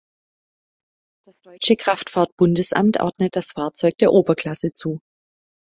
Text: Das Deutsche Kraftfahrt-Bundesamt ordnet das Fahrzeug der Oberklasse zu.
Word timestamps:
Das 1.27 1.41
Deutsche 1.43 1.75
Kraftfahrt-Bundesamt 1.75 2.99
ordnet 3.01 3.35
das 3.35 3.51
Fahrzeug 3.51 3.95
der 3.99 4.11
Oberklasse 4.11 4.73
zu. 4.73 4.99